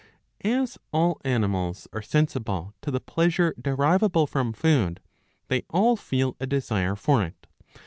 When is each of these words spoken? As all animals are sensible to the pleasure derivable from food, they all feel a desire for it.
As 0.43 0.79
all 0.91 1.21
animals 1.23 1.87
are 1.93 2.01
sensible 2.01 2.73
to 2.81 2.89
the 2.89 2.99
pleasure 2.99 3.53
derivable 3.61 4.25
from 4.25 4.51
food, 4.51 4.99
they 5.47 5.61
all 5.69 5.95
feel 5.95 6.35
a 6.39 6.47
desire 6.47 6.95
for 6.95 7.21
it. 7.23 7.45